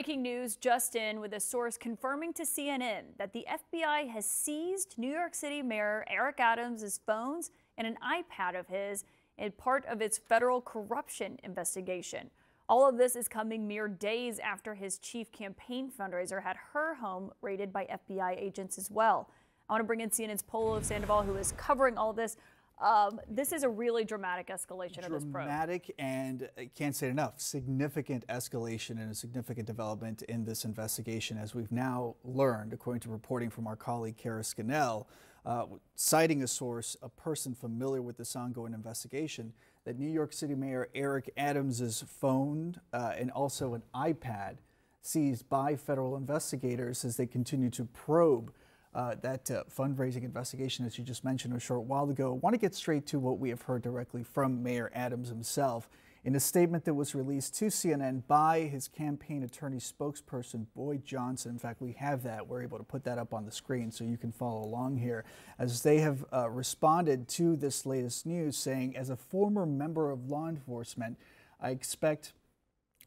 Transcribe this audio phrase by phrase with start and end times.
[0.00, 3.44] breaking news just in with a source confirming to CNN that the
[3.76, 9.04] FBI has seized New York City Mayor Eric Adams' phones and an iPad of his
[9.36, 12.30] in part of its federal corruption investigation.
[12.66, 17.30] All of this is coming mere days after his chief campaign fundraiser had her home
[17.42, 19.28] raided by FBI agents as well.
[19.68, 22.38] I want to bring in CNN's Polo Sandoval, who is covering all this.
[22.80, 25.44] Um, this is a really dramatic escalation dramatic of this probe.
[25.44, 27.40] Dramatic and I can't say it enough.
[27.40, 33.10] Significant escalation and a significant development in this investigation, as we've now learned, according to
[33.10, 35.08] reporting from our colleague Kara Scannell,
[35.44, 39.52] uh, citing a source, a person familiar with this ongoing investigation,
[39.84, 44.56] that New York City Mayor Eric Adams' phone uh, and also an iPad
[45.02, 48.52] seized by federal investigators as they continue to probe
[48.94, 52.32] uh, that uh, fundraising investigation, as you just mentioned a short while ago.
[52.32, 55.88] I want to get straight to what we have heard directly from Mayor Adams himself.
[56.22, 61.52] In a statement that was released to CNN by his campaign attorney spokesperson, Boyd Johnson,
[61.52, 62.46] in fact, we have that.
[62.46, 65.24] We're able to put that up on the screen so you can follow along here.
[65.58, 70.28] As they have uh, responded to this latest news, saying, as a former member of
[70.28, 71.16] law enforcement,
[71.58, 72.32] I expect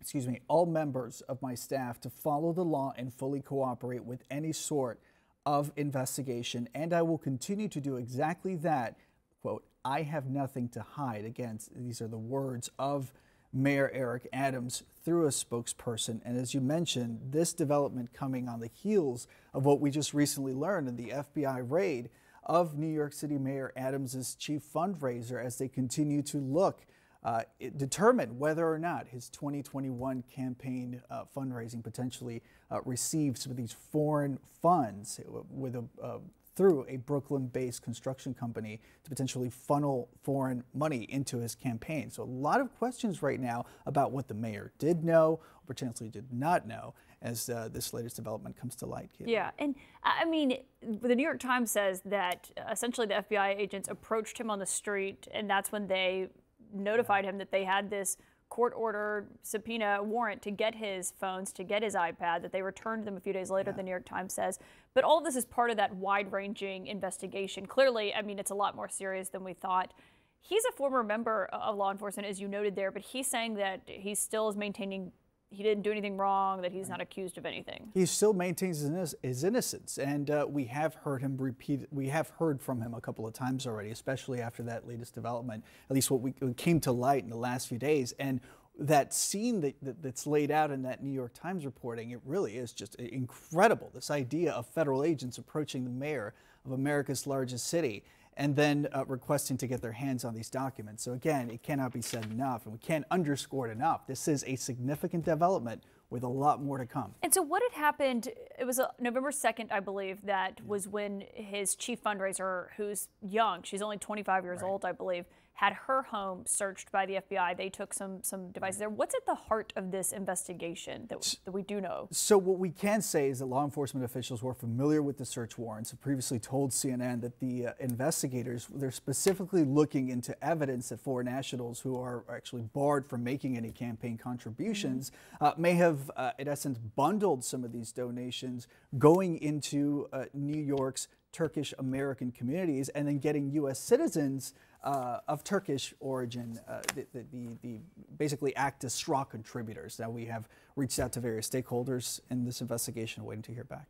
[0.00, 4.24] excuse me, all members of my staff to follow the law and fully cooperate with
[4.32, 4.98] any sort
[5.44, 8.96] of investigation, and I will continue to do exactly that.
[9.40, 11.24] Quote, I have nothing to hide.
[11.24, 13.12] Again, these are the words of
[13.52, 16.20] Mayor Eric Adams through a spokesperson.
[16.24, 20.54] And as you mentioned, this development coming on the heels of what we just recently
[20.54, 22.08] learned in the FBI raid
[22.44, 26.86] of New York City Mayor Adams' chief fundraiser as they continue to look
[27.24, 27.42] uh,
[27.76, 33.72] determine whether or not his 2021 campaign uh, fundraising potentially uh, received some of these
[33.72, 36.18] foreign funds with a, uh,
[36.54, 42.10] through a Brooklyn-based construction company to potentially funnel foreign money into his campaign.
[42.10, 46.10] So a lot of questions right now about what the mayor did know or potentially
[46.10, 49.10] did not know as uh, this latest development comes to light.
[49.18, 54.38] Yeah, and I mean, the New York Times says that essentially the FBI agents approached
[54.38, 56.28] him on the street, and that's when they
[56.72, 58.16] notified him that they had this
[58.48, 63.06] court order subpoena warrant to get his phones, to get his iPad, that they returned
[63.06, 63.76] them a few days later, yeah.
[63.76, 64.58] the New York Times says.
[64.92, 67.64] But all of this is part of that wide ranging investigation.
[67.64, 69.94] Clearly, I mean, it's a lot more serious than we thought.
[70.40, 73.80] He's a former member of law enforcement, as you noted there, but he's saying that
[73.86, 75.12] he still is maintaining
[75.52, 77.90] he didn't do anything wrong, that he's not accused of anything.
[77.94, 78.80] He still maintains
[79.22, 81.86] his innocence, and uh, we have heard him repeat.
[81.90, 85.64] We have heard from him a couple of times already, especially after that latest development.
[85.90, 88.40] At least what we what came to light in the last few days, and
[88.78, 92.56] that scene that, that, that's laid out in that New York Times reporting, it really
[92.56, 93.90] is just incredible.
[93.94, 96.34] This idea of federal agents approaching the mayor
[96.64, 98.04] of America's largest city
[98.36, 101.02] and then uh, requesting to get their hands on these documents.
[101.02, 104.06] So again, it cannot be said enough, and we can't underscore it enough.
[104.06, 107.14] This is a significant development with a lot more to come.
[107.22, 108.28] And so what had happened,
[108.58, 113.62] it was uh, November 2nd, I believe, that was when his chief fundraiser, who's young,
[113.62, 114.68] she's only 25 years right.
[114.68, 115.24] old, I believe,
[115.54, 117.56] had her home searched by the FBI.
[117.56, 118.88] They took some some devices there.
[118.88, 122.08] What's at the heart of this investigation that, that we do know?
[122.10, 125.58] So what we can say is that law enforcement officials were familiar with the search
[125.58, 125.90] warrants.
[125.90, 131.26] Have previously told CNN that the uh, investigators they're specifically looking into evidence that foreign
[131.26, 135.44] nationals who are actually barred from making any campaign contributions mm-hmm.
[135.44, 138.66] uh, may have, uh, in essence, bundled some of these donations
[138.98, 143.78] going into uh, New York's Turkish American communities and then getting U.S.
[143.78, 144.54] citizens
[144.84, 147.80] uh, of Turkish origin, uh, the, the, the,
[148.18, 149.98] basically act as straw contributors.
[149.98, 153.86] Now we have reached out to various stakeholders in this investigation, waiting to hear back.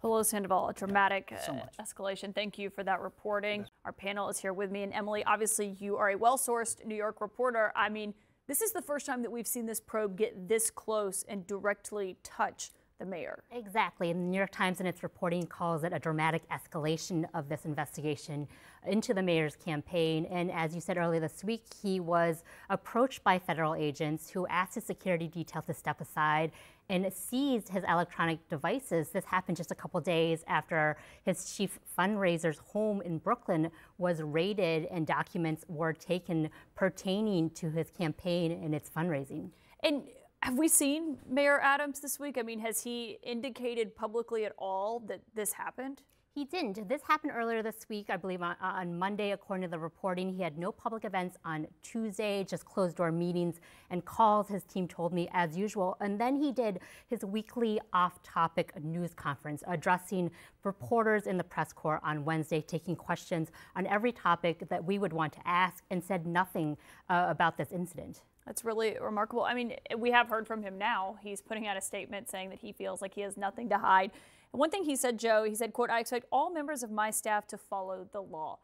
[0.00, 2.34] Polo Sandoval, a dramatic so uh, escalation.
[2.34, 3.64] Thank you for that reporting.
[3.86, 4.82] Our panel is here with me.
[4.82, 7.72] And Emily, obviously, you are a well sourced New York reporter.
[7.74, 8.12] I mean,
[8.46, 12.18] this is the first time that we've seen this probe get this close and directly
[12.22, 13.42] touch the mayor.
[13.50, 14.10] Exactly.
[14.10, 17.64] And the New York Times in its reporting calls it a dramatic escalation of this
[17.64, 18.46] investigation
[18.86, 20.26] into the mayor's campaign.
[20.26, 24.76] And as you said earlier this week, he was approached by federal agents who asked
[24.76, 26.52] his security detail to step aside
[26.88, 29.08] and seized his electronic devices.
[29.08, 34.86] This happened just a couple days after his chief fundraiser's home in Brooklyn was raided
[34.90, 39.50] and documents were taken pertaining to his campaign and its fundraising.
[39.82, 40.04] And
[40.44, 42.36] have we seen Mayor Adams this week?
[42.36, 46.02] I mean, has he indicated publicly at all that this happened?
[46.34, 46.86] He didn't.
[46.86, 50.34] This happened earlier this week, I believe, on, on, Monday, according to the reporting.
[50.34, 53.58] He had no public events on Tuesday, just closed door meetings
[53.88, 55.96] and calls, his team told me, as usual.
[56.00, 60.30] And then he did his weekly off topic news conference, addressing
[60.62, 65.14] reporters in the press corps on Wednesday, taking questions on every topic that we would
[65.14, 66.76] want to ask, and said nothing
[67.08, 68.20] uh, about this incident.
[68.46, 69.42] That's really remarkable.
[69.42, 71.16] I mean, we have heard from him now.
[71.22, 74.10] He's putting out a statement saying that he feels like he has nothing to hide.
[74.52, 77.10] And one thing he said, Joe, he said, quote, I expect all members of my
[77.10, 78.58] staff to follow the law.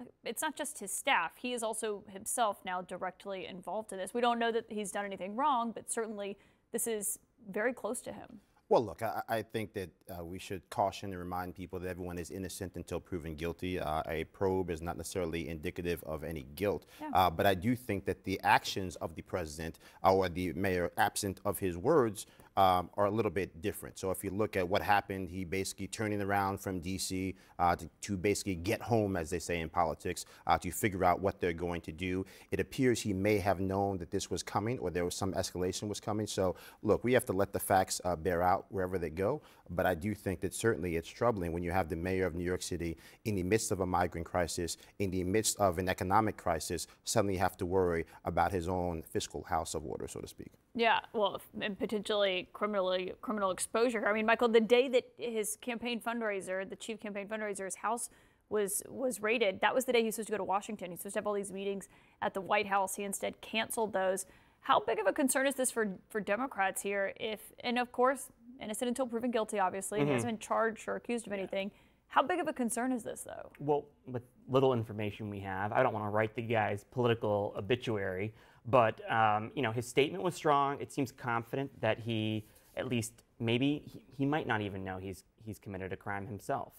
[0.00, 1.32] Uh, it's not just his staff.
[1.36, 4.14] He is also himself now directly involved in this.
[4.14, 6.38] We don't know that he's done anything wrong, but certainly
[6.72, 7.18] this is
[7.50, 8.40] very close to him.
[8.68, 12.18] Well, look, I, I think that uh, we should caution and remind people that everyone
[12.18, 13.78] is innocent until proven guilty.
[13.78, 16.84] Uh, a probe is not necessarily indicative of any guilt.
[17.00, 17.10] Yeah.
[17.14, 21.40] Uh, but I do think that the actions of the president or the mayor, absent
[21.44, 23.98] of his words, um, are a little bit different.
[23.98, 27.34] So if you look at what happened, he basically turning around from D.C.
[27.58, 31.20] Uh, to, to, basically get home, as they say in politics, uh, to figure out
[31.20, 32.24] what they're going to do.
[32.50, 35.88] It appears he may have known that this was coming or there was some escalation
[35.88, 36.26] was coming.
[36.26, 39.42] So look, we have to let the facts uh, bear out wherever they go.
[39.68, 42.44] But I do think that certainly it's troubling when you have the mayor of New
[42.44, 46.36] York City in the midst of a migrant crisis, in the midst of an economic
[46.36, 50.52] crisis, suddenly have to worry about his own fiscal house of order, so to speak.
[50.76, 54.06] Yeah, well, and potentially criminally criminal exposure.
[54.06, 58.10] I mean, Michael, the day that his campaign fundraiser, the chief campaign fundraiser's house
[58.50, 60.90] was was raided, that was the day he was supposed to go to Washington.
[60.90, 61.88] He's supposed to have all these meetings
[62.20, 62.96] at the White House.
[62.96, 64.26] He instead canceled those.
[64.60, 67.14] How big of a concern is this for for Democrats here?
[67.18, 68.28] If and of course,
[68.60, 69.58] innocent until proven guilty.
[69.58, 70.08] Obviously, mm-hmm.
[70.08, 71.70] he hasn't been charged or accused of anything.
[72.08, 73.50] How big of a concern is this, though?
[73.58, 78.32] Well, with little information we have, I don't want to write the guy's political obituary.
[78.66, 80.80] But um, you know, his statement was strong.
[80.80, 82.44] It seems confident that he,
[82.76, 86.72] at least maybe he, he might not even know he's he's committed a crime himself.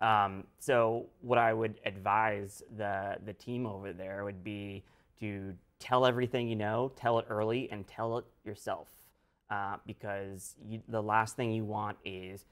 [0.00, 4.84] Um, so what I would advise the the team over there would be
[5.20, 8.88] to tell everything you know, tell it early, and tell it yourself,
[9.50, 12.44] uh, because you, the last thing you want is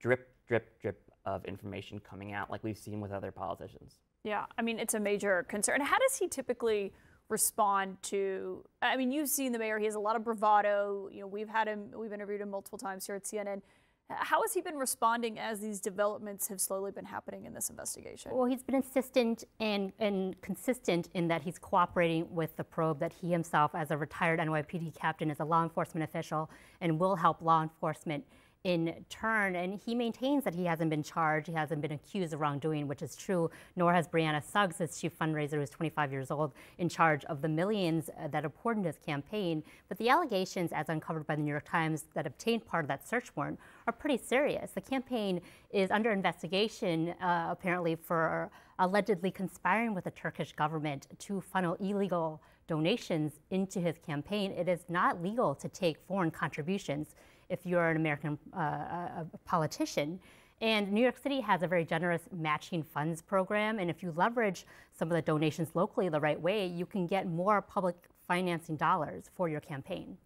[0.00, 3.96] drip, drip, drip of information coming out, like we've seen with other politicians.
[4.24, 5.82] Yeah, I mean it's a major concern.
[5.82, 6.92] How does he typically?
[7.28, 9.78] Respond to I mean you've seen the mayor.
[9.78, 11.08] He has a lot of bravado.
[11.12, 13.62] You know we've had him we've interviewed him multiple times here at CNN
[14.10, 18.32] how has he been responding as these developments have slowly been happening in this investigation?
[18.34, 23.12] Well, he's been insistent and, and consistent in that he's cooperating with the probe, that
[23.12, 26.50] he himself, as a retired NYPD captain, is a law enforcement official
[26.80, 28.24] and will help law enforcement
[28.64, 29.56] in turn.
[29.56, 33.02] And he maintains that he hasn't been charged, he hasn't been accused of wrongdoing, which
[33.02, 37.24] is true, nor has Brianna Suggs, his chief fundraiser, who's 25 years old, in charge
[37.26, 39.62] of the millions uh, that are poured into his campaign.
[39.88, 43.08] But the allegations, as uncovered by the New York Times, that obtained part of that
[43.08, 44.72] search warrant are pretty serious.
[44.72, 45.40] The campaign
[45.70, 48.50] is under investigation, uh, apparently, for
[48.80, 54.52] allegedly conspiring with the Turkish government to funnel illegal donations into his campaign.
[54.52, 57.14] It is not legal to take foreign contributions
[57.48, 60.18] if you're an American uh, politician.
[60.60, 63.78] And New York City has a very generous matching funds program.
[63.78, 64.66] And if you leverage
[64.98, 67.96] some of the donations locally the right way, you can get more public
[68.26, 70.16] financing dollars for your campaign.